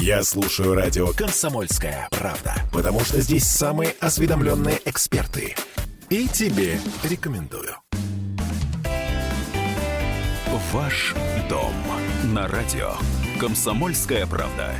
Я 0.00 0.24
слушаю 0.24 0.74
радио 0.74 1.12
«Комсомольская 1.12 2.08
правда», 2.10 2.56
потому 2.72 3.00
что 3.00 3.20
здесь 3.20 3.44
самые 3.44 3.94
осведомленные 4.00 4.80
эксперты. 4.84 5.54
И 6.10 6.26
тебе 6.26 6.80
рекомендую. 7.04 7.76
Ваш 10.72 11.14
дом 11.48 11.72
на 12.24 12.48
радио 12.48 12.94
«Комсомольская 13.38 14.26
правда». 14.26 14.74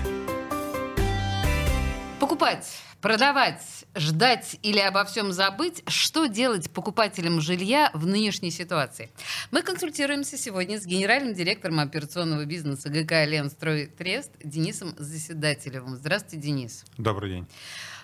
Покупать, 2.19 2.67
продавать, 3.01 3.84
ждать 3.95 4.59
или 4.63 4.79
обо 4.79 5.05
всем 5.05 5.33
забыть, 5.33 5.83
что 5.87 6.27
делать 6.27 6.71
покупателям 6.71 7.41
жилья 7.41 7.91
в 7.95 8.07
нынешней 8.07 8.51
ситуации? 8.51 9.11
Мы 9.51 9.63
консультируемся 9.63 10.37
сегодня 10.37 10.81
с 10.81 10.87
генеральным 10.87 11.35
директором 11.35 11.81
операционного 11.81 12.45
бизнеса 12.45 12.89
ГК 12.89 13.25
«Ленстрой 13.25 13.87
Трест» 13.87 14.33
Денисом 14.43 14.95
Заседателевым. 14.99 15.97
Здравствуйте, 15.97 16.39
Денис. 16.39 16.85
Добрый 16.99 17.31
день. 17.31 17.47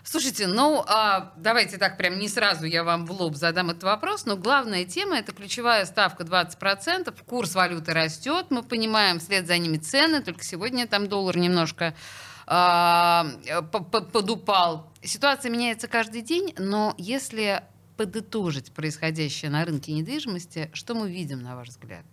Слушайте, 0.03 0.47
ну 0.47 0.83
а, 0.87 1.33
давайте 1.37 1.77
так 1.77 1.99
прям 1.99 2.19
не 2.19 2.29
сразу 2.29 2.65
я 2.65 2.85
вам 2.85 3.05
в 3.07 3.13
лоб 3.13 3.37
задам 3.37 3.71
этот 3.71 3.83
вопрос, 3.83 4.25
но 4.25 4.37
главная 4.37 4.85
тема 4.85 5.19
это 5.19 5.33
ключевая 5.33 5.85
ставка 5.85 6.25
20%, 6.25 7.15
курс 7.27 7.55
валюты 7.55 7.93
растет, 7.93 8.47
мы 8.49 8.63
понимаем, 8.63 9.19
вслед 9.19 9.47
за 9.47 9.59
ними 9.59 9.77
цены, 9.77 10.23
только 10.23 10.43
сегодня 10.43 10.87
там 10.87 11.09
доллар 11.09 11.37
немножко 11.37 11.95
а, 12.47 13.27
подупал. 14.13 14.90
Ситуация 15.03 15.51
меняется 15.51 15.89
каждый 15.89 16.23
день, 16.23 16.55
но 16.59 16.95
если 16.99 17.63
подытожить 17.97 18.73
происходящее 18.73 19.51
на 19.51 19.65
рынке 19.65 19.93
недвижимости, 19.93 20.71
что 20.75 20.95
мы 20.95 21.11
видим, 21.11 21.43
на 21.43 21.57
ваш 21.57 21.69
взгляд? 21.69 22.05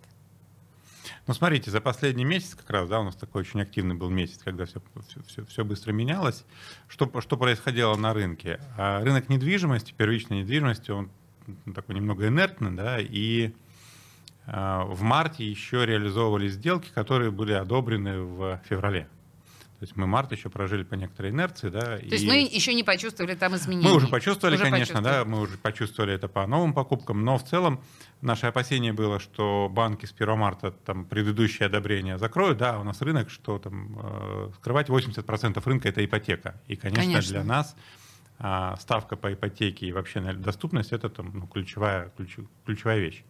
Ну, 1.26 1.34
смотрите, 1.34 1.70
за 1.70 1.80
последний 1.80 2.24
месяц 2.24 2.54
как 2.54 2.70
раз, 2.70 2.88
да, 2.88 3.00
у 3.00 3.04
нас 3.04 3.14
такой 3.14 3.42
очень 3.42 3.60
активный 3.60 3.94
был 3.94 4.08
месяц, 4.08 4.38
когда 4.42 4.64
все, 4.64 4.80
все, 5.26 5.44
все 5.44 5.64
быстро 5.64 5.92
менялось. 5.92 6.44
Что, 6.88 7.20
что 7.20 7.36
происходило 7.36 7.94
на 7.96 8.14
рынке? 8.14 8.60
А 8.76 9.02
рынок 9.02 9.28
недвижимости, 9.28 9.92
первичной 9.92 10.42
недвижимости, 10.42 10.90
он 10.90 11.10
такой 11.74 11.94
немного 11.94 12.28
инертный, 12.28 12.70
да, 12.70 12.98
и 12.98 13.52
а, 14.46 14.84
в 14.84 15.02
марте 15.02 15.44
еще 15.44 15.84
реализовывались 15.84 16.52
сделки, 16.52 16.88
которые 16.94 17.30
были 17.30 17.52
одобрены 17.52 18.20
в 18.20 18.60
феврале. 18.68 19.08
То 19.78 19.84
есть 19.84 19.94
мы 19.94 20.08
март 20.08 20.32
еще 20.32 20.50
прожили 20.50 20.82
по 20.82 20.94
некоторой 20.94 21.30
инерции, 21.30 21.68
да. 21.68 21.80
То 21.80 21.96
и 21.98 22.10
есть 22.10 22.26
мы 22.26 22.38
еще 22.38 22.74
не 22.74 22.82
почувствовали 22.82 23.36
там 23.36 23.54
изменения? 23.54 23.88
Мы 23.88 23.94
уже 23.94 24.08
почувствовали, 24.08 24.56
уже 24.56 24.64
конечно, 24.64 24.96
почувствовали. 24.96 25.24
да, 25.24 25.24
мы 25.24 25.40
уже 25.40 25.56
почувствовали 25.56 26.14
это 26.14 26.26
по 26.26 26.44
новым 26.48 26.72
покупкам, 26.74 27.24
но 27.24 27.38
в 27.38 27.44
целом 27.44 27.80
наше 28.20 28.46
опасение 28.46 28.92
было, 28.92 29.20
что 29.20 29.68
банки 29.70 30.04
с 30.04 30.12
1 30.12 30.36
марта 30.36 30.72
там 30.72 31.04
предыдущее 31.04 31.66
одобрение 31.66 32.18
закроют, 32.18 32.58
да, 32.58 32.80
у 32.80 32.82
нас 32.82 33.00
рынок, 33.02 33.30
что 33.30 33.60
там 33.60 34.00
э, 34.02 34.50
скрывать 34.56 34.88
80% 34.88 35.62
рынка 35.64 35.88
это 35.88 36.04
ипотека. 36.04 36.60
И, 36.66 36.74
конечно, 36.74 37.04
конечно. 37.04 37.30
для 37.30 37.44
нас 37.44 37.76
э, 38.40 38.74
ставка 38.80 39.14
по 39.14 39.32
ипотеке 39.32 39.86
и 39.86 39.92
вообще 39.92 40.20
доступность 40.32 40.90
это 40.90 41.08
там, 41.08 41.30
ну, 41.32 41.46
ключевая, 41.46 42.10
ключ, 42.16 42.36
ключевая 42.66 42.98
вещь. 42.98 43.22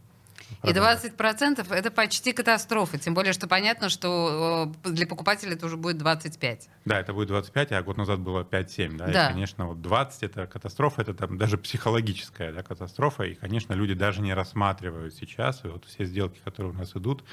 И 0.65 0.69
20% 0.69 1.73
это 1.73 1.91
почти 1.91 2.33
катастрофа. 2.33 2.99
Тем 2.99 3.15
более, 3.15 3.33
что 3.33 3.47
понятно, 3.47 3.89
что 3.89 4.73
э, 4.85 4.91
для 4.91 5.07
покупателя 5.07 5.55
это 5.55 5.67
уже 5.67 5.77
будет 5.77 5.99
25. 5.99 6.69
Да, 6.85 7.01
это 7.01 7.13
будет 7.13 7.29
25, 7.29 7.73
а 7.73 7.83
год 7.83 7.97
назад 7.97 8.21
было 8.21 8.43
5-7. 8.43 8.97
Да? 8.97 9.07
да. 9.07 9.29
И, 9.29 9.33
конечно, 9.33 9.67
вот 9.67 9.81
20 9.83 10.23
это 10.23 10.47
катастрофа, 10.47 11.03
это 11.03 11.15
там 11.15 11.39
даже 11.39 11.59
психологическая 11.59 12.53
да, 12.53 12.63
катастрофа. 12.63 13.25
И, 13.25 13.35
конечно, 13.35 13.73
люди 13.75 13.95
даже 13.95 14.21
не 14.21 14.35
рассматривают 14.35 15.15
сейчас. 15.15 15.65
И 15.65 15.69
вот 15.69 15.85
все 15.85 16.05
сделки, 16.05 16.41
которые 16.45 16.73
у 16.73 16.77
нас 16.77 16.95
идут, 16.97 17.25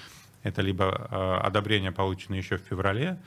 это 0.44 0.62
либо 0.62 1.08
э, 1.10 1.46
одобрение, 1.48 1.92
полученное 1.92 2.40
еще 2.40 2.58
в 2.58 2.62
феврале, 2.62 3.18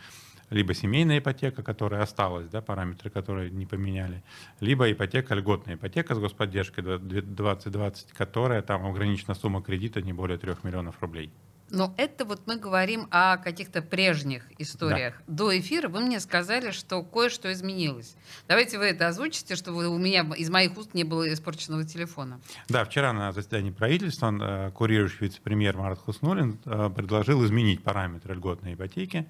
либо 0.50 0.74
семейная 0.74 1.18
ипотека, 1.18 1.62
которая 1.62 2.02
осталась, 2.02 2.48
да, 2.48 2.60
параметры, 2.60 3.10
которые 3.10 3.50
не 3.50 3.66
поменяли, 3.66 4.22
либо 4.60 4.90
ипотека, 4.90 5.34
льготная 5.34 5.74
ипотека 5.74 6.14
с 6.14 6.18
господдержкой 6.18 6.98
2020, 6.98 8.12
которая 8.12 8.62
там 8.62 8.86
ограничена 8.86 9.34
сумма 9.34 9.62
кредита 9.62 10.02
не 10.02 10.12
более 10.12 10.38
3 10.38 10.56
миллионов 10.62 11.00
рублей. 11.00 11.30
Но 11.70 11.94
это 11.96 12.24
вот 12.24 12.42
мы 12.46 12.56
говорим 12.56 13.08
о 13.10 13.36
каких-то 13.36 13.82
прежних 13.82 14.44
историях. 14.58 15.14
Да. 15.26 15.34
До 15.34 15.58
эфира 15.58 15.88
вы 15.88 16.00
мне 16.00 16.18
сказали, 16.20 16.70
что 16.70 17.02
кое-что 17.02 17.52
изменилось. 17.52 18.16
Давайте 18.46 18.78
вы 18.78 18.86
это 18.86 19.08
озвучите, 19.08 19.54
чтобы 19.54 19.88
у 19.88 19.98
меня 19.98 20.26
из 20.36 20.48
моих 20.50 20.76
уст 20.78 20.94
не 20.94 21.04
было 21.04 21.30
испорченного 21.32 21.84
телефона. 21.84 22.40
Да, 22.68 22.84
вчера 22.84 23.12
на 23.12 23.32
заседании 23.32 23.70
правительства 23.70 24.32
э, 24.32 24.70
курирующий 24.70 25.18
вице-премьер 25.20 25.76
Марат 25.76 25.98
Хуснулин 25.98 26.58
э, 26.64 26.90
предложил 26.94 27.44
изменить 27.44 27.82
параметры 27.82 28.34
льготной 28.34 28.74
ипотеки 28.74 29.28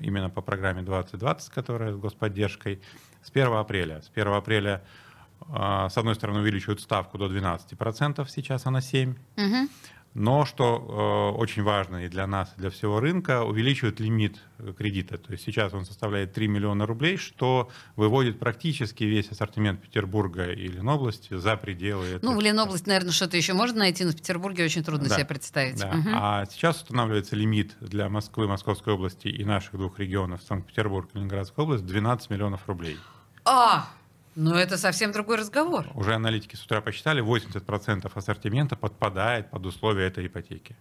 именно 0.00 0.30
по 0.30 0.42
программе 0.42 0.82
2020, 0.82 1.52
которая 1.52 1.92
с 1.92 1.96
господдержкой, 1.96 2.80
с 3.22 3.30
1 3.30 3.52
апреля. 3.52 4.02
С 4.02 4.10
1 4.14 4.32
апреля 4.32 4.82
а, 5.48 5.88
с 5.88 5.96
одной 5.96 6.14
стороны, 6.14 6.40
увеличивают 6.40 6.80
ставку 6.80 7.18
до 7.18 7.26
12%, 7.26 8.26
сейчас 8.28 8.66
она 8.66 8.80
7%. 8.80 9.16
Угу. 9.36 9.68
Но, 10.18 10.46
что 10.46 11.34
э, 11.34 11.38
очень 11.38 11.62
важно 11.62 12.06
и 12.06 12.08
для 12.08 12.26
нас, 12.26 12.50
и 12.56 12.60
для 12.60 12.70
всего 12.70 13.00
рынка, 13.00 13.42
увеличивают 13.44 14.00
лимит 14.00 14.38
кредита. 14.78 15.18
То 15.18 15.32
есть 15.32 15.44
сейчас 15.44 15.74
он 15.74 15.84
составляет 15.84 16.32
3 16.32 16.48
миллиона 16.48 16.86
рублей, 16.86 17.18
что 17.18 17.68
выводит 17.96 18.38
практически 18.38 19.04
весь 19.04 19.30
ассортимент 19.30 19.82
Петербурга 19.82 20.50
и 20.52 20.68
Ленобласти 20.68 21.36
за 21.36 21.58
пределы 21.58 22.06
этого. 22.06 22.32
Ну, 22.32 22.38
в 22.38 22.40
Ленобласти, 22.40 22.88
наверное, 22.88 23.12
что-то 23.12 23.36
еще 23.36 23.52
можно 23.52 23.80
найти, 23.80 24.04
но 24.04 24.12
в 24.12 24.16
Петербурге 24.16 24.64
очень 24.64 24.82
трудно 24.82 25.06
да, 25.10 25.16
себе 25.16 25.26
представить. 25.26 25.78
Да. 25.78 25.90
Угу. 25.90 26.08
А 26.14 26.46
сейчас 26.46 26.80
устанавливается 26.80 27.36
лимит 27.36 27.76
для 27.82 28.08
Москвы, 28.08 28.48
Московской 28.48 28.94
области 28.94 29.28
и 29.28 29.44
наших 29.44 29.74
двух 29.74 29.98
регионов, 29.98 30.40
Санкт-Петербург 30.48 31.10
и 31.12 31.18
Ленинградская 31.18 31.62
область, 31.62 31.84
12 31.84 32.30
миллионов 32.30 32.66
рублей. 32.66 32.96
А, 33.44 33.86
ну, 34.36 34.54
это 34.54 34.76
совсем 34.76 35.12
другой 35.12 35.38
разговор. 35.38 35.86
Уже 35.94 36.14
аналитики 36.14 36.56
с 36.56 36.64
утра 36.64 36.82
посчитали, 36.82 37.22
80% 37.24 38.10
ассортимента 38.14 38.76
подпадает 38.76 39.50
под 39.50 39.64
условия 39.64 40.06
этой 40.06 40.26
ипотеки. 40.26 40.76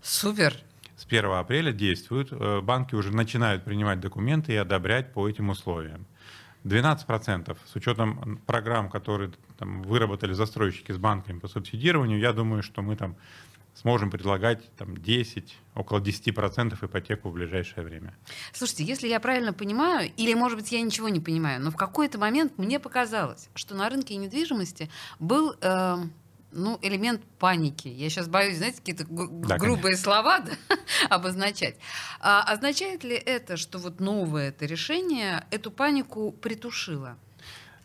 Супер. 0.00 0.54
С 0.96 1.04
1 1.04 1.24
апреля 1.32 1.72
действуют. 1.72 2.28
Э, 2.30 2.60
банки 2.60 2.94
уже 2.94 3.10
начинают 3.10 3.64
принимать 3.64 3.98
документы 3.98 4.52
и 4.52 4.56
одобрять 4.56 5.12
по 5.12 5.28
этим 5.28 5.48
условиям. 5.48 6.06
12% 6.64 7.56
с 7.66 7.76
учетом 7.76 8.40
программ, 8.46 8.88
которые 8.90 9.32
там, 9.58 9.82
выработали 9.82 10.32
застройщики 10.32 10.92
с 10.92 10.98
банками 10.98 11.40
по 11.40 11.48
субсидированию, 11.48 12.20
я 12.20 12.32
думаю, 12.32 12.62
что 12.62 12.82
мы 12.82 12.94
там 12.94 13.16
сможем 13.80 14.10
предлагать 14.10 14.70
там, 14.76 14.96
10, 14.96 15.56
около 15.74 16.00
10% 16.00 16.84
ипотеку 16.84 17.30
в 17.30 17.32
ближайшее 17.32 17.84
время. 17.84 18.16
Слушайте, 18.52 18.84
если 18.84 19.06
я 19.08 19.20
правильно 19.20 19.52
понимаю, 19.52 20.10
или, 20.16 20.34
может 20.34 20.58
быть, 20.58 20.72
я 20.72 20.80
ничего 20.80 21.08
не 21.08 21.20
понимаю, 21.20 21.62
но 21.62 21.70
в 21.70 21.76
какой-то 21.76 22.18
момент 22.18 22.58
мне 22.58 22.80
показалось, 22.80 23.48
что 23.54 23.74
на 23.74 23.88
рынке 23.88 24.16
недвижимости 24.16 24.90
был... 25.18 25.54
Э, 25.60 25.96
ну, 26.50 26.78
элемент 26.80 27.22
паники. 27.38 27.88
Я 27.88 28.08
сейчас 28.08 28.26
боюсь, 28.26 28.56
знаете, 28.56 28.78
какие-то 28.78 29.04
да, 29.06 29.58
грубые 29.58 29.82
конечно. 29.82 30.04
слова 30.04 30.40
да, 30.40 30.52
обозначать. 31.10 31.76
А, 32.20 32.42
означает 32.42 33.04
ли 33.04 33.14
это, 33.14 33.58
что 33.58 33.76
вот 33.78 34.00
новое 34.00 34.48
это 34.48 34.64
решение 34.64 35.46
эту 35.50 35.70
панику 35.70 36.32
притушило? 36.32 37.18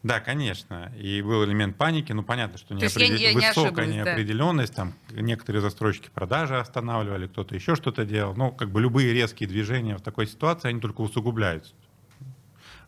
Да, 0.03 0.19
конечно. 0.19 0.91
И 0.99 1.21
был 1.21 1.45
элемент 1.45 1.77
паники. 1.77 2.11
Ну, 2.11 2.23
понятно, 2.23 2.57
что 2.57 2.73
неопредел... 2.73 3.15
я, 3.15 3.29
я 3.31 3.49
высокая 3.49 3.85
не 3.85 3.95
неопределенность. 3.95 4.75
Да. 4.75 4.83
Там 4.83 4.93
некоторые 5.11 5.61
застройщики 5.61 6.09
продажи 6.13 6.59
останавливали, 6.59 7.27
кто-то 7.27 7.55
еще 7.55 7.75
что-то 7.75 8.03
делал. 8.03 8.35
Ну, 8.35 8.51
как 8.51 8.69
бы 8.69 8.81
любые 8.81 9.13
резкие 9.13 9.47
движения 9.47 9.95
в 9.95 10.01
такой 10.01 10.27
ситуации, 10.27 10.67
они 10.67 10.81
только 10.81 11.01
усугубляют 11.01 11.73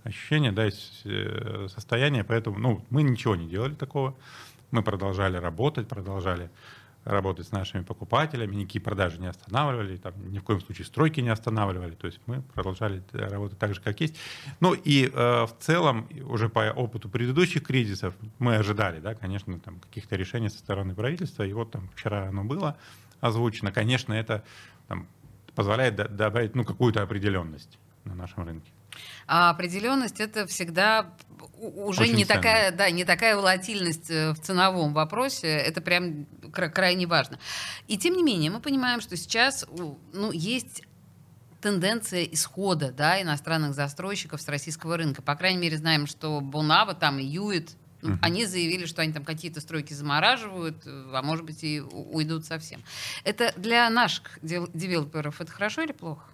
ощущение, 0.03 0.51
да, 0.51 0.67
э, 0.67 1.67
состояние. 1.69 2.25
Поэтому, 2.25 2.59
ну, 2.59 2.85
мы 2.89 3.01
ничего 3.01 3.35
не 3.35 3.47
делали 3.47 3.73
такого. 3.73 4.15
Мы 4.71 4.83
продолжали 4.83 5.37
работать, 5.37 5.87
продолжали 5.87 6.49
работать 7.05 7.47
с 7.47 7.51
нашими 7.51 7.83
покупателями, 7.83 8.55
никакие 8.55 8.81
продажи 8.81 9.19
не 9.19 9.27
останавливали, 9.27 9.95
там, 9.97 10.13
ни 10.31 10.39
в 10.39 10.43
коем 10.43 10.59
случае 10.59 10.85
стройки 10.85 11.21
не 11.21 11.29
останавливали, 11.29 11.93
то 11.93 12.07
есть 12.07 12.19
мы 12.25 12.41
продолжали 12.41 13.03
работать 13.13 13.59
так 13.59 13.75
же, 13.75 13.81
как 13.81 14.01
есть. 14.01 14.17
Ну 14.59 14.73
и 14.73 15.05
э, 15.05 15.09
в 15.45 15.55
целом, 15.59 16.09
уже 16.23 16.49
по 16.49 16.71
опыту 16.71 17.07
предыдущих 17.07 17.63
кризисов, 17.63 18.15
мы 18.39 18.55
ожидали, 18.55 18.99
да, 18.99 19.13
конечно, 19.13 19.59
там, 19.59 19.79
каких-то 19.79 20.15
решений 20.15 20.49
со 20.49 20.57
стороны 20.57 20.95
правительства, 20.95 21.43
и 21.43 21.53
вот 21.53 21.71
там 21.71 21.89
вчера 21.95 22.27
оно 22.27 22.43
было 22.43 22.75
озвучено. 23.21 23.71
Конечно, 23.71 24.13
это 24.13 24.43
там, 24.87 25.07
позволяет 25.53 25.95
добавить 25.95 26.55
ну, 26.55 26.63
какую-то 26.65 27.03
определенность 27.03 27.77
на 28.03 28.15
нашем 28.15 28.45
рынке. 28.45 28.71
А 29.27 29.49
определенность 29.49 30.19
это 30.19 30.47
всегда 30.47 31.13
уже 31.57 32.01
Очень 32.01 32.15
не 32.15 32.25
такая, 32.25 32.71
да, 32.71 32.89
не 32.89 33.05
такая 33.05 33.35
волатильность 33.35 34.09
э, 34.09 34.31
в 34.33 34.39
ценовом 34.39 34.93
вопросе. 34.93 35.47
Это 35.47 35.81
прям 35.81 36.25
крайне 36.51 37.07
важно. 37.07 37.39
И 37.87 37.97
тем 37.97 38.15
не 38.15 38.23
менее 38.23 38.51
мы 38.51 38.59
понимаем, 38.59 39.01
что 39.01 39.15
сейчас 39.17 39.65
ну, 40.13 40.31
есть 40.31 40.83
тенденция 41.61 42.23
исхода 42.25 42.91
да, 42.91 43.21
иностранных 43.21 43.73
застройщиков 43.73 44.41
с 44.41 44.47
российского 44.47 44.97
рынка. 44.97 45.21
По 45.21 45.35
крайней 45.35 45.59
мере, 45.59 45.77
знаем, 45.77 46.07
что 46.07 46.39
Бонава 46.41 46.93
там 46.93 47.17
и 47.17 47.23
Юит, 47.23 47.71
uh-huh. 48.01 48.19
они 48.21 48.45
заявили, 48.45 48.85
что 48.85 49.01
они 49.01 49.13
там 49.13 49.25
какие-то 49.25 49.61
стройки 49.61 49.93
замораживают, 49.93 50.83
а 50.85 51.21
может 51.23 51.43
быть 51.43 51.63
и 51.63 51.81
уйдут 51.81 52.45
совсем. 52.45 52.83
Это 53.23 53.51
для 53.57 53.89
наших 53.89 54.37
девелоперов 54.43 55.41
это 55.41 55.51
хорошо 55.51 55.81
или 55.81 55.91
плохо? 55.91 56.25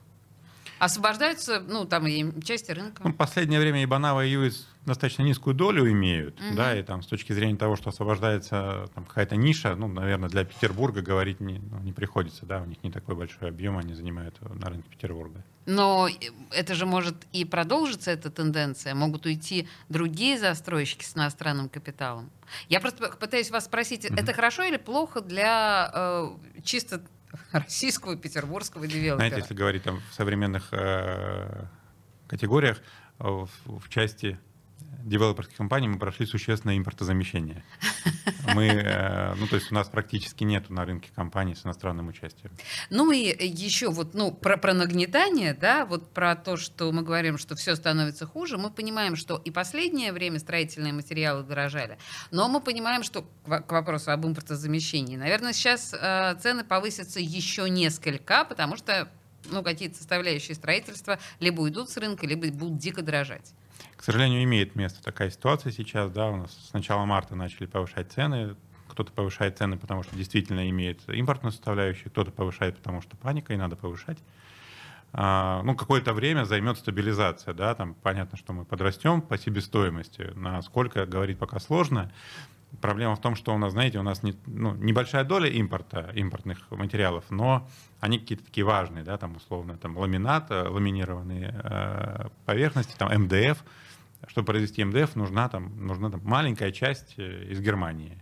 Освобождаются, 0.81 1.59
ну, 1.59 1.85
там 1.85 2.07
и 2.07 2.41
части 2.43 2.71
рынка. 2.71 3.03
Ну, 3.03 3.11
в 3.11 3.15
последнее 3.15 3.59
время 3.59 3.83
и 3.83 3.85
Банава, 3.85 4.25
и 4.25 4.31
Юис 4.31 4.67
достаточно 4.83 5.21
низкую 5.21 5.53
долю 5.53 5.87
имеют, 5.91 6.41
угу. 6.41 6.55
да, 6.55 6.75
и 6.75 6.81
там 6.81 7.03
с 7.03 7.05
точки 7.05 7.33
зрения 7.33 7.55
того, 7.55 7.75
что 7.75 7.89
освобождается 7.91 8.89
там, 8.95 9.05
какая-то 9.05 9.35
ниша, 9.35 9.75
ну, 9.75 9.87
наверное, 9.87 10.27
для 10.27 10.43
Петербурга 10.43 11.03
говорить 11.03 11.39
не, 11.39 11.59
ну, 11.59 11.77
не 11.81 11.93
приходится, 11.93 12.47
да, 12.47 12.63
у 12.63 12.65
них 12.65 12.83
не 12.83 12.89
такой 12.89 13.13
большой 13.13 13.49
объем, 13.49 13.77
они 13.77 13.93
занимают 13.93 14.37
на 14.41 14.69
рынке 14.69 14.89
Петербурга. 14.89 15.43
Но 15.67 16.09
это 16.49 16.73
же 16.73 16.87
может 16.87 17.27
и 17.31 17.45
продолжиться, 17.45 18.09
эта 18.09 18.31
тенденция, 18.31 18.95
могут 18.95 19.27
уйти 19.27 19.67
другие 19.87 20.39
застройщики 20.39 21.03
с 21.03 21.15
иностранным 21.15 21.69
капиталом. 21.69 22.31
Я 22.69 22.79
просто 22.79 23.07
пытаюсь 23.19 23.51
вас 23.51 23.65
спросить, 23.65 24.09
угу. 24.09 24.15
это 24.15 24.33
хорошо 24.33 24.63
или 24.63 24.77
плохо 24.77 25.21
для 25.21 25.91
э, 25.93 26.29
чисто 26.63 27.03
российского 27.51 28.15
петербургского 28.15 28.87
девелопера? 28.87 29.15
Знаете, 29.15 29.37
если 29.37 29.53
говорить 29.53 29.83
там 29.83 30.01
в 30.09 30.13
современных 30.13 30.69
э, 30.71 31.65
категориях, 32.27 32.81
э, 33.19 33.23
в, 33.23 33.49
в 33.65 33.89
части 33.89 34.39
девелоперских 35.03 35.57
компаний 35.57 35.87
мы 35.87 35.99
прошли 35.99 36.25
существенное 36.25 36.77
импортозамещение. 36.77 37.63
Мы, 38.53 38.65
э, 38.67 39.35
ну, 39.35 39.47
то 39.47 39.55
есть 39.55 39.71
у 39.71 39.75
нас 39.75 39.87
практически 39.87 40.43
нету 40.43 40.73
на 40.73 40.85
рынке 40.85 41.09
компаний 41.15 41.55
с 41.55 41.65
иностранным 41.65 42.07
участием. 42.07 42.51
Ну 42.89 43.11
и 43.11 43.35
еще 43.47 43.89
вот, 43.89 44.13
ну, 44.13 44.31
про, 44.31 44.57
про 44.57 44.73
нагнетание, 44.73 45.53
да, 45.53 45.85
вот 45.85 46.11
про 46.11 46.35
то, 46.35 46.57
что 46.57 46.91
мы 46.91 47.03
говорим, 47.03 47.37
что 47.37 47.55
все 47.55 47.75
становится 47.75 48.25
хуже, 48.25 48.57
мы 48.57 48.71
понимаем, 48.71 49.15
что 49.15 49.37
и 49.37 49.51
последнее 49.51 50.11
время 50.11 50.39
строительные 50.39 50.93
материалы 50.93 51.43
дорожали, 51.43 51.97
но 52.31 52.47
мы 52.47 52.61
понимаем, 52.61 53.03
что 53.03 53.25
к 53.45 53.71
вопросу 53.71 54.11
об 54.11 54.25
импортозамещении, 54.25 55.15
наверное, 55.15 55.53
сейчас 55.53 55.93
э, 55.93 56.35
цены 56.41 56.63
повысятся 56.63 57.19
еще 57.19 57.69
несколько, 57.69 58.45
потому 58.45 58.75
что 58.75 59.07
ну, 59.49 59.63
какие-то 59.63 59.97
составляющие 59.97 60.55
строительства 60.55 61.19
либо 61.39 61.61
уйдут 61.61 61.89
с 61.89 61.97
рынка, 61.97 62.25
либо 62.27 62.47
будут 62.47 62.77
дико 62.77 63.01
дорожать. 63.01 63.53
К 64.01 64.03
сожалению, 64.03 64.43
имеет 64.45 64.75
место 64.75 65.03
такая 65.03 65.29
ситуация 65.29 65.71
сейчас. 65.71 66.09
Да, 66.09 66.29
у 66.29 66.35
нас 66.35 66.69
с 66.69 66.73
начала 66.73 67.05
марта 67.05 67.35
начали 67.35 67.67
повышать 67.67 68.11
цены. 68.11 68.55
Кто-то 68.87 69.11
повышает 69.11 69.59
цены, 69.59 69.77
потому 69.77 70.01
что 70.01 70.15
действительно 70.15 70.67
имеет 70.71 71.07
импортную 71.07 71.51
составляющую, 71.51 72.09
кто-то 72.09 72.31
повышает, 72.31 72.77
потому 72.77 73.03
что 73.03 73.15
паника, 73.15 73.53
и 73.53 73.57
надо 73.57 73.75
повышать. 73.75 74.17
А, 75.13 75.61
ну, 75.61 75.75
какое-то 75.75 76.13
время 76.13 76.45
займет 76.45 76.79
стабилизация, 76.79 77.53
да, 77.53 77.75
там 77.75 77.93
понятно, 77.93 78.39
что 78.39 78.53
мы 78.53 78.65
подрастем 78.65 79.21
по 79.21 79.37
себестоимости, 79.37 80.31
насколько 80.33 81.05
говорить 81.05 81.37
пока 81.37 81.59
сложно. 81.59 82.11
Проблема 82.81 83.15
в 83.15 83.21
том, 83.21 83.35
что 83.35 83.53
у 83.53 83.57
нас, 83.59 83.73
знаете, 83.73 83.99
у 83.99 84.03
нас 84.03 84.23
не, 84.23 84.33
ну, 84.47 84.73
небольшая 84.73 85.25
доля 85.25 85.47
импорта, 85.47 86.09
импортных 86.15 86.71
материалов, 86.71 87.25
но 87.29 87.69
они 87.99 88.17
какие-то 88.17 88.45
такие 88.45 88.65
важные, 88.65 89.03
да, 89.03 89.19
там 89.19 89.35
условно, 89.35 89.77
там 89.77 89.95
ламинат, 89.95 90.49
э, 90.49 90.69
ламинированные 90.69 91.53
э, 91.63 92.29
поверхности, 92.45 92.95
там 92.97 93.11
МДФ, 93.25 93.63
чтобы 94.27 94.45
произвести 94.45 94.83
МДФ, 94.83 95.15
нужна 95.15 95.49
там, 95.49 95.85
нужна 95.85 96.09
там 96.09 96.21
маленькая 96.23 96.71
часть 96.71 97.15
э, 97.17 97.45
из 97.49 97.59
Германии. 97.59 98.21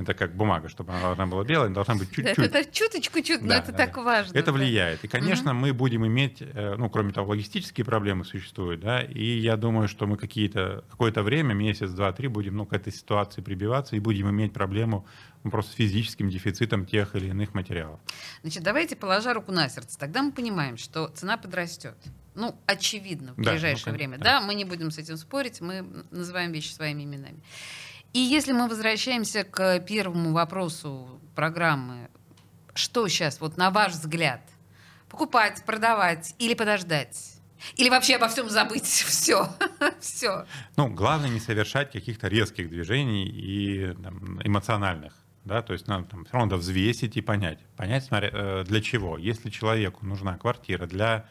Это 0.00 0.14
как 0.14 0.34
бумага, 0.34 0.68
чтобы 0.70 0.92
она 0.92 1.02
должна 1.02 1.26
была 1.26 1.44
белая, 1.44 1.68
должна 1.68 1.94
быть 1.94 2.10
чуть-чуть. 2.10 2.38
Это 2.38 2.64
чуточку, 2.72 3.20
чуть, 3.20 3.42
да, 3.42 3.46
но 3.46 3.54
это 3.54 3.72
да, 3.72 3.78
так 3.78 3.94
да. 3.96 4.02
важно. 4.02 4.38
Это 4.38 4.46
да. 4.46 4.52
влияет. 4.52 5.04
И, 5.04 5.08
конечно, 5.08 5.50
угу. 5.50 5.60
мы 5.60 5.72
будем 5.74 6.06
иметь, 6.06 6.38
э, 6.40 6.76
ну, 6.78 6.88
кроме 6.88 7.12
того, 7.12 7.30
логистические 7.30 7.84
проблемы 7.84 8.24
существуют, 8.24 8.80
да, 8.80 9.02
и 9.02 9.38
я 9.38 9.56
думаю, 9.56 9.88
что 9.88 10.06
мы 10.06 10.16
какие-то, 10.16 10.84
какое-то 10.90 11.22
время, 11.22 11.52
месяц, 11.52 11.90
два, 11.90 12.12
три, 12.12 12.28
будем, 12.28 12.56
ну, 12.56 12.64
к 12.64 12.72
этой 12.72 12.92
ситуации 12.92 13.42
прибиваться 13.42 13.94
и 13.94 14.00
будем 14.00 14.30
иметь 14.30 14.54
проблему 14.54 15.06
ну, 15.44 15.50
просто 15.50 15.72
с 15.72 15.74
физическим 15.74 16.30
дефицитом 16.30 16.86
тех 16.86 17.14
или 17.14 17.28
иных 17.28 17.52
материалов. 17.52 18.00
Значит, 18.42 18.62
давайте, 18.62 18.96
положа 18.96 19.34
руку 19.34 19.52
на 19.52 19.68
сердце, 19.68 19.98
тогда 19.98 20.22
мы 20.22 20.32
понимаем, 20.32 20.78
что 20.78 21.08
цена 21.08 21.36
подрастет. 21.36 21.96
Ну, 22.34 22.54
очевидно, 22.66 23.34
в 23.34 23.42
да, 23.42 23.52
ближайшее 23.52 23.92
ну, 23.92 23.98
время. 23.98 24.18
Да. 24.18 24.24
да, 24.24 24.40
мы 24.40 24.54
не 24.54 24.64
будем 24.64 24.90
с 24.90 24.98
этим 24.98 25.16
спорить, 25.16 25.60
мы 25.60 25.84
называем 26.10 26.52
вещи 26.52 26.72
своими 26.72 27.04
именами. 27.04 27.42
И 28.12 28.18
если 28.18 28.52
мы 28.52 28.68
возвращаемся 28.68 29.44
к 29.44 29.80
первому 29.80 30.32
вопросу 30.32 31.20
программы, 31.34 32.08
что 32.74 33.06
сейчас, 33.08 33.40
вот 33.40 33.56
на 33.56 33.70
ваш 33.70 33.92
взгляд, 33.92 34.40
покупать, 35.08 35.62
продавать 35.64 36.34
или 36.38 36.54
подождать? 36.54 37.40
Или 37.76 37.90
вообще 37.90 38.16
обо 38.16 38.28
всем 38.28 38.48
забыть? 38.48 38.84
Все. 38.86 39.48
Все. 40.00 40.46
Ну, 40.76 40.88
главное 40.88 41.28
не 41.28 41.40
совершать 41.40 41.92
каких-то 41.92 42.28
резких 42.28 42.70
движений 42.70 43.26
и 43.26 43.94
там, 44.02 44.40
эмоциональных. 44.42 45.14
Да, 45.44 45.62
то 45.62 45.72
есть 45.72 45.86
надо 45.86 46.06
там, 46.06 46.24
все 46.24 46.34
равно 46.34 46.56
взвесить 46.56 47.16
и 47.16 47.22
понять. 47.22 47.60
Понять, 47.76 48.04
смотря, 48.04 48.30
э, 48.32 48.64
для 48.64 48.80
чего. 48.80 49.18
Если 49.18 49.50
человеку 49.50 50.04
нужна 50.04 50.36
квартира 50.36 50.86
для 50.86 51.26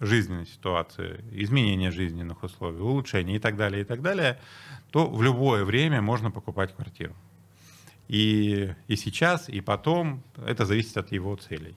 жизненной 0.00 0.46
ситуации, 0.46 1.24
изменения 1.32 1.90
жизненных 1.90 2.42
условий, 2.42 2.80
улучшения 2.80 3.36
и 3.36 3.38
так 3.38 3.56
далее, 3.56 3.82
и 3.82 3.84
так 3.84 4.02
далее, 4.02 4.40
то 4.90 5.06
в 5.06 5.22
любое 5.22 5.64
время 5.64 6.02
можно 6.02 6.30
покупать 6.30 6.74
квартиру. 6.74 7.14
И, 8.08 8.74
и 8.86 8.96
сейчас, 8.96 9.48
и 9.48 9.60
потом 9.60 10.22
это 10.36 10.66
зависит 10.66 10.96
от 10.96 11.12
его 11.12 11.36
целей. 11.36 11.76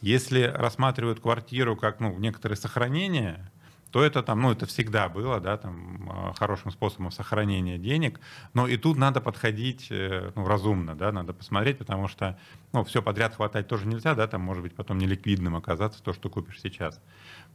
Если 0.00 0.42
рассматривают 0.42 1.20
квартиру 1.20 1.76
как 1.76 2.00
ну, 2.00 2.16
некоторое 2.18 2.56
сохранение, 2.56 3.50
то 3.90 4.04
это 4.04 4.22
там, 4.22 4.42
ну, 4.42 4.52
это 4.52 4.66
всегда 4.66 5.08
было, 5.08 5.40
да, 5.40 5.56
там, 5.56 6.10
а, 6.10 6.32
хорошим 6.34 6.70
способом 6.70 7.10
сохранения 7.10 7.78
денег, 7.78 8.20
но 8.54 8.66
и 8.66 8.76
тут 8.76 8.98
надо 8.98 9.20
подходить, 9.20 9.88
э, 9.90 10.30
ну, 10.34 10.46
разумно, 10.46 10.94
да, 10.94 11.10
надо 11.10 11.32
посмотреть, 11.32 11.78
потому 11.78 12.08
что, 12.08 12.38
ну, 12.72 12.84
все 12.84 13.02
подряд 13.02 13.34
хватать 13.34 13.66
тоже 13.66 13.86
нельзя, 13.86 14.14
да, 14.14 14.26
там 14.26 14.42
может 14.42 14.62
быть 14.62 14.74
потом 14.74 14.98
неликвидным 14.98 15.56
оказаться 15.56 16.02
то, 16.02 16.12
что 16.12 16.28
купишь 16.28 16.60
сейчас. 16.60 17.00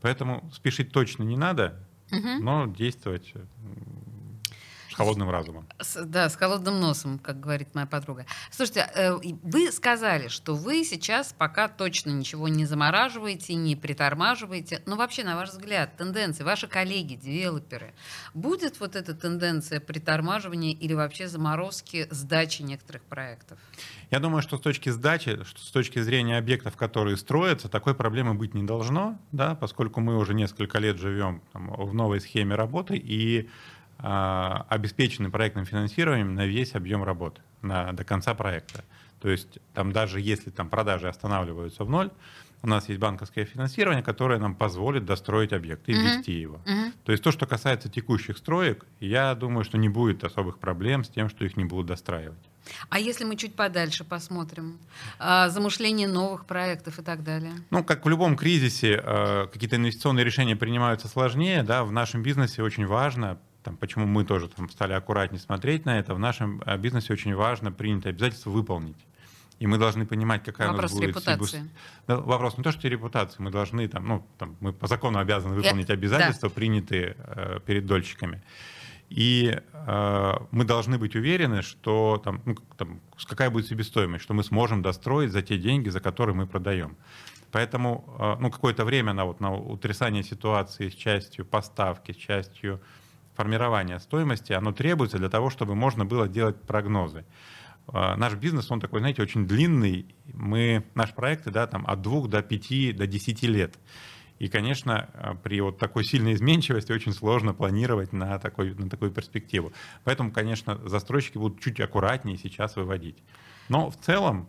Поэтому 0.01 0.49
спешить 0.51 0.91
точно 0.91 1.23
не 1.23 1.37
надо, 1.37 1.79
угу. 2.11 2.43
но 2.43 2.65
действовать 2.65 3.33
с 4.93 4.95
холодным 4.95 5.29
разумом. 5.29 5.67
С, 5.79 6.05
да, 6.05 6.29
с 6.29 6.35
холодным 6.35 6.79
носом, 6.79 7.19
как 7.19 7.39
говорит 7.39 7.73
моя 7.73 7.87
подруга. 7.87 8.25
Слушайте, 8.51 8.87
э, 8.93 9.13
вы 9.41 9.71
сказали, 9.71 10.27
что 10.27 10.55
вы 10.55 10.83
сейчас 10.83 11.33
пока 11.35 11.67
точно 11.67 12.11
ничего 12.11 12.47
не 12.47 12.65
замораживаете, 12.65 13.55
не 13.55 13.75
притормаживаете. 13.75 14.81
Но 14.85 14.95
вообще, 14.95 15.23
на 15.23 15.35
ваш 15.35 15.49
взгляд, 15.49 15.97
тенденции, 15.97 16.43
ваши 16.43 16.67
коллеги, 16.67 17.15
девелоперы, 17.15 17.93
будет 18.33 18.79
вот 18.79 18.95
эта 18.95 19.15
тенденция 19.15 19.79
притормаживания 19.79 20.73
или 20.73 20.93
вообще 20.93 21.27
заморозки 21.27 22.07
сдачи 22.11 22.61
некоторых 22.61 23.01
проектов? 23.03 23.57
Я 24.11 24.19
думаю, 24.19 24.43
что 24.43 24.57
с 24.57 24.61
точки 24.61 24.89
сдачи, 24.89 25.43
что 25.43 25.59
с 25.59 25.71
точки 25.71 25.99
зрения 25.99 26.37
объектов, 26.37 26.77
которые 26.77 27.17
строятся, 27.17 27.67
такой 27.67 27.95
проблемы 27.95 28.35
быть 28.35 28.53
не 28.53 28.63
должно, 28.63 29.17
да, 29.31 29.55
поскольку 29.55 30.01
мы 30.01 30.17
уже 30.17 30.35
несколько 30.35 30.77
лет 30.77 30.97
живем 30.97 31.41
там, 31.51 31.73
в 31.73 31.95
новой 31.95 32.21
схеме 32.21 32.55
работы, 32.55 32.95
и 32.95 33.49
обеспечены 33.97 35.29
проектным 35.29 35.65
финансированием 35.65 36.35
на 36.35 36.45
весь 36.45 36.75
объем 36.75 37.03
работы, 37.03 37.41
на, 37.61 37.93
до 37.93 38.03
конца 38.03 38.33
проекта. 38.33 38.83
То 39.21 39.29
есть 39.29 39.59
там 39.73 39.93
даже 39.93 40.19
если 40.19 40.49
там 40.49 40.69
продажи 40.69 41.07
останавливаются 41.07 41.85
в 41.85 41.89
ноль, 41.89 42.11
у 42.63 42.67
нас 42.67 42.87
есть 42.87 42.99
банковское 42.99 43.45
финансирование, 43.45 44.01
которое 44.01 44.39
нам 44.39 44.55
позволит 44.55 45.05
достроить 45.05 45.51
объект 45.51 45.87
и 45.89 45.93
ввести 45.93 46.31
его. 46.31 46.61
То 47.03 47.11
есть 47.11 47.23
то, 47.23 47.31
что 47.31 47.45
касается 47.45 47.89
текущих 47.89 48.37
строек, 48.37 48.85
я 49.01 49.35
думаю, 49.35 49.65
что 49.65 49.77
не 49.77 49.89
будет 49.89 50.23
особых 50.23 50.59
проблем 50.59 51.03
с 51.03 51.09
тем, 51.09 51.29
что 51.29 51.43
их 51.43 51.57
не 51.57 51.65
будут 51.65 51.87
достраивать. 51.87 52.39
А 52.89 52.99
если 52.99 53.25
мы 53.25 53.35
чуть 53.35 53.55
подальше 53.55 54.05
посмотрим, 54.05 54.79
а, 55.19 55.49
замышление 55.49 56.07
новых 56.07 56.45
проектов 56.45 56.97
и 56.97 57.01
так 57.01 57.21
далее? 57.21 57.51
Ну, 57.69 57.83
как 57.83 58.05
в 58.05 58.09
любом 58.09 58.37
кризисе, 58.37 59.01
а, 59.03 59.47
какие-то 59.47 59.75
инвестиционные 59.75 60.23
решения 60.23 60.55
принимаются 60.55 61.09
сложнее. 61.09 61.63
Да? 61.63 61.83
В 61.83 61.91
нашем 61.91 62.23
бизнесе 62.23 62.63
очень 62.63 62.85
важно 62.85 63.37
там, 63.63 63.77
почему 63.77 64.05
мы 64.05 64.25
тоже 64.25 64.49
там, 64.49 64.69
стали 64.69 64.93
аккуратнее 64.93 65.39
смотреть 65.39 65.85
на 65.85 65.97
это, 65.97 66.13
в 66.13 66.19
нашем 66.19 66.61
э, 66.65 66.77
бизнесе 66.77 67.13
очень 67.13 67.33
важно 67.33 67.71
принятое 67.71 68.09
обязательство 68.09 68.49
выполнить. 68.49 68.97
И 69.59 69.67
мы 69.67 69.77
должны 69.77 70.05
понимать, 70.05 70.43
какая 70.43 70.71
вопрос 70.71 70.91
у 70.91 70.95
нас 70.95 70.99
будет... 70.99 71.09
репутации. 71.09 71.69
Да, 72.07 72.17
вопрос 72.17 72.57
не 72.57 72.63
то, 72.63 72.71
что 72.71 72.87
репутации, 72.87 73.41
мы 73.41 73.51
должны, 73.51 73.87
там, 73.87 74.07
ну, 74.07 74.27
там, 74.37 74.57
мы 74.59 74.73
по 74.73 74.87
закону 74.87 75.19
обязаны 75.19 75.55
выполнить 75.55 75.89
Я... 75.89 75.93
обязательства, 75.93 76.49
да. 76.49 76.55
принятые 76.55 77.15
э, 77.17 77.59
перед 77.65 77.85
дольщиками. 77.85 78.41
И 79.09 79.57
э, 79.71 80.33
мы 80.51 80.65
должны 80.65 80.97
быть 80.97 81.15
уверены, 81.15 81.61
что 81.61 82.21
там, 82.23 82.41
ну, 82.45 82.55
там, 82.77 82.99
какая 83.25 83.49
будет 83.49 83.67
себестоимость, 83.67 84.23
что 84.23 84.33
мы 84.33 84.43
сможем 84.43 84.81
достроить 84.81 85.31
за 85.31 85.41
те 85.41 85.57
деньги, 85.57 85.89
за 85.89 85.99
которые 85.99 86.35
мы 86.35 86.47
продаем. 86.47 86.97
Поэтому 87.51 88.03
э, 88.19 88.35
ну, 88.41 88.49
какое-то 88.49 88.83
время 88.83 89.13
на, 89.13 89.25
вот, 89.25 89.39
на 89.39 89.53
утрясание 89.53 90.23
ситуации 90.23 90.89
с 90.89 90.95
частью 90.95 91.45
поставки, 91.45 92.11
с 92.11 92.15
частью 92.15 92.81
формирование 93.35 93.99
стоимости, 93.99 94.53
оно 94.53 94.71
требуется 94.71 95.17
для 95.17 95.29
того, 95.29 95.49
чтобы 95.49 95.75
можно 95.75 96.05
было 96.05 96.27
делать 96.27 96.61
прогнозы. 96.61 97.25
А, 97.87 98.15
наш 98.15 98.35
бизнес, 98.35 98.69
он 98.71 98.79
такой, 98.79 98.99
знаете, 98.99 99.21
очень 99.21 99.47
длинный. 99.47 100.15
Мы, 100.33 100.83
наши 100.95 101.13
проекты, 101.13 101.51
да, 101.51 101.67
там 101.67 101.85
от 101.87 102.01
двух 102.01 102.29
до 102.29 102.41
пяти, 102.41 102.91
до 102.91 103.07
десяти 103.07 103.47
лет. 103.47 103.77
И, 104.39 104.47
конечно, 104.47 105.09
а, 105.13 105.35
при 105.35 105.61
вот 105.61 105.77
такой 105.77 106.03
сильной 106.03 106.33
изменчивости 106.33 106.91
очень 106.91 107.13
сложно 107.13 107.53
планировать 107.53 108.13
на, 108.13 108.39
такой, 108.39 108.73
на 108.73 108.89
такую 108.89 109.11
перспективу. 109.11 109.73
Поэтому, 110.03 110.31
конечно, 110.31 110.79
застройщики 110.87 111.37
будут 111.37 111.61
чуть 111.61 111.79
аккуратнее 111.79 112.37
сейчас 112.37 112.75
выводить. 112.75 113.17
Но 113.69 113.89
в 113.89 113.97
целом 113.97 114.47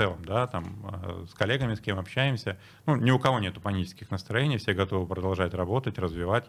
целом, 0.00 0.24
да, 0.24 0.46
там, 0.46 0.64
э, 1.02 1.26
с 1.30 1.34
коллегами, 1.34 1.74
с 1.74 1.80
кем 1.80 1.98
общаемся. 1.98 2.58
Ну, 2.86 2.96
ни 2.96 3.10
у 3.10 3.18
кого 3.18 3.38
нет 3.38 3.60
панических 3.60 4.10
настроений, 4.10 4.56
все 4.56 4.72
готовы 4.72 5.06
продолжать 5.06 5.52
работать, 5.52 5.98
развивать 5.98 6.46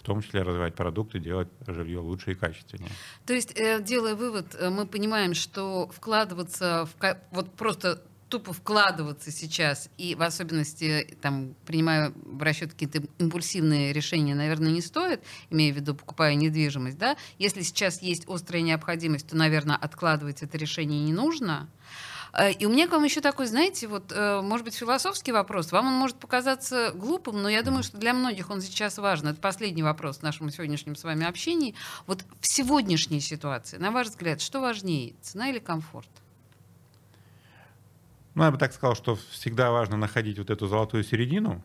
в 0.00 0.02
том 0.02 0.22
числе 0.22 0.42
развивать 0.42 0.74
продукты, 0.74 1.18
делать 1.18 1.48
жилье 1.66 2.00
лучше 2.00 2.32
и 2.32 2.34
качественнее. 2.34 2.90
То 3.26 3.34
есть, 3.34 3.52
э, 3.54 3.82
делая 3.82 4.14
вывод, 4.14 4.56
э, 4.58 4.70
мы 4.70 4.86
понимаем, 4.86 5.34
что 5.34 5.90
вкладываться 5.94 6.88
в 6.98 7.16
вот 7.30 7.52
просто 7.54 8.02
тупо 8.30 8.52
вкладываться 8.52 9.30
сейчас, 9.30 9.90
и 9.98 10.14
в 10.14 10.22
особенности, 10.22 11.18
там, 11.20 11.54
принимая 11.66 12.12
в 12.14 12.42
расчет 12.42 12.72
какие-то 12.72 13.02
импульсивные 13.18 13.92
решения, 13.92 14.34
наверное, 14.34 14.70
не 14.70 14.80
стоит, 14.80 15.20
имея 15.50 15.72
в 15.72 15.76
виду, 15.76 15.94
покупая 15.94 16.34
недвижимость, 16.36 16.96
да, 16.96 17.16
если 17.38 17.62
сейчас 17.62 18.00
есть 18.00 18.28
острая 18.28 18.62
необходимость, 18.62 19.26
то, 19.26 19.36
наверное, 19.36 19.76
откладывать 19.76 20.42
это 20.42 20.56
решение 20.56 21.00
не 21.00 21.12
нужно. 21.12 21.68
Э, 22.32 22.52
и 22.52 22.66
у 22.66 22.70
меня 22.70 22.86
к 22.86 22.92
вам 22.92 23.04
еще 23.04 23.20
такой, 23.20 23.46
знаете, 23.46 23.86
вот, 23.88 24.12
э, 24.12 24.40
может 24.40 24.64
быть, 24.64 24.74
философский 24.74 25.32
вопрос. 25.32 25.72
Вам 25.72 25.86
он 25.86 25.94
может 25.94 26.16
показаться 26.16 26.92
глупым, 26.94 27.42
но 27.42 27.48
я 27.48 27.62
думаю, 27.62 27.82
что 27.82 27.98
для 27.98 28.12
многих 28.12 28.50
он 28.50 28.60
сейчас 28.60 28.98
важен. 28.98 29.28
Это 29.28 29.40
последний 29.40 29.82
вопрос 29.82 30.18
в 30.18 30.22
нашем 30.22 30.50
сегодняшнем 30.50 30.96
с 30.96 31.04
вами 31.04 31.26
общении. 31.26 31.74
Вот 32.06 32.24
в 32.40 32.46
сегодняшней 32.46 33.20
ситуации, 33.20 33.78
на 33.78 33.90
ваш 33.90 34.08
взгляд, 34.08 34.40
что 34.40 34.60
важнее, 34.60 35.14
цена 35.20 35.50
или 35.50 35.58
комфорт? 35.58 36.08
Ну, 38.34 38.44
я 38.44 38.50
бы 38.50 38.58
так 38.58 38.72
сказал, 38.72 38.94
что 38.94 39.16
всегда 39.30 39.70
важно 39.70 39.96
находить 39.96 40.38
вот 40.38 40.50
эту 40.50 40.66
золотую 40.66 41.04
середину. 41.04 41.64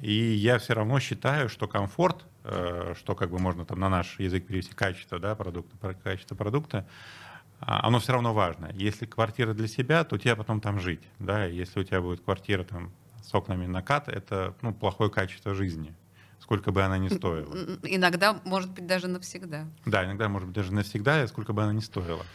И 0.00 0.12
я 0.12 0.58
все 0.58 0.74
равно 0.74 1.00
считаю, 1.00 1.48
что 1.48 1.66
комфорт, 1.66 2.24
э, 2.44 2.94
что 2.96 3.14
как 3.14 3.30
бы 3.30 3.38
можно 3.38 3.64
там 3.64 3.80
на 3.80 3.88
наш 3.88 4.18
язык 4.18 4.46
перевести 4.46 4.72
качество 4.72 5.18
да, 5.18 5.34
продукта, 5.34 5.94
качество 6.02 6.34
продукта, 6.34 6.78
а, 6.78 7.33
оно 7.66 7.98
все 7.98 8.12
равно 8.12 8.34
важно. 8.34 8.70
Если 8.74 9.06
квартира 9.06 9.54
для 9.54 9.68
себя, 9.68 10.04
то 10.04 10.18
тебе 10.18 10.36
потом 10.36 10.60
там 10.60 10.80
жить. 10.80 11.02
Да? 11.18 11.44
Если 11.44 11.80
у 11.80 11.84
тебя 11.84 12.00
будет 12.00 12.20
квартира 12.22 12.64
там, 12.64 12.92
с 13.22 13.34
окнами 13.34 13.66
накат, 13.66 14.08
это 14.08 14.54
ну, 14.62 14.72
плохое 14.72 15.10
качество 15.10 15.54
жизни 15.54 15.94
сколько 16.44 16.72
бы 16.72 16.82
она 16.82 16.98
ни 16.98 17.08
стоила. 17.08 17.48
Иногда, 17.84 18.38
может 18.44 18.70
быть, 18.70 18.86
даже 18.86 19.08
навсегда. 19.08 19.66
Да, 19.86 20.04
иногда, 20.04 20.28
может 20.28 20.48
быть, 20.48 20.54
даже 20.54 20.74
навсегда, 20.74 21.26
сколько 21.26 21.54
бы 21.54 21.62
она 21.62 21.72
ни 21.72 21.80
стоила. 21.80 22.26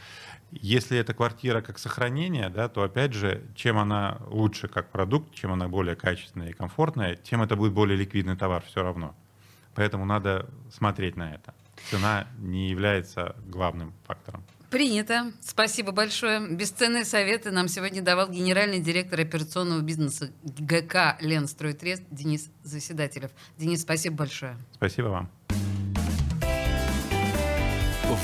Если 0.52 0.98
это 0.98 1.14
квартира 1.14 1.62
как 1.62 1.78
сохранение, 1.78 2.50
да, 2.50 2.70
то 2.70 2.82
опять 2.82 3.14
же, 3.14 3.44
чем 3.56 3.78
она 3.78 4.18
лучше 4.28 4.68
как 4.68 4.90
продукт, 4.90 5.36
чем 5.36 5.52
она 5.52 5.68
более 5.68 5.96
качественная 5.96 6.50
и 6.50 6.54
комфортная, 6.54 7.16
тем 7.16 7.44
это 7.44 7.56
будет 7.56 7.74
более 7.74 7.96
ликвидный 7.96 8.36
товар 8.36 8.64
все 8.66 8.82
равно. 8.82 9.16
Поэтому 9.76 10.06
надо 10.06 10.50
смотреть 10.74 11.16
на 11.16 11.36
это. 11.36 11.54
Цена 11.92 12.28
не 12.40 12.70
является 12.70 13.36
главным 13.46 13.94
фактором. 14.08 14.29
Принято. 14.70 15.32
Спасибо 15.42 15.92
большое. 15.92 16.48
Бесценные 16.48 17.06
советы 17.06 17.52
нам 17.52 17.68
сегодня 17.68 18.02
давал 18.02 18.30
генеральный 18.30 18.80
директор 18.80 19.20
операционного 19.20 19.82
бизнеса 19.82 20.32
ГК 20.44 21.18
«Ленстройтрест» 21.22 22.04
Денис 22.12 22.50
Заседателев. 22.64 23.32
Денис, 23.58 23.82
спасибо 23.82 24.18
большое. 24.18 24.58
Спасибо 24.76 25.08
вам. 25.08 25.30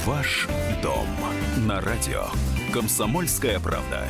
Ваш 0.05 0.47
дом 0.83 1.07
на 1.65 1.81
радио. 1.81 2.25
Комсомольская 2.71 3.59
правда. 3.59 4.07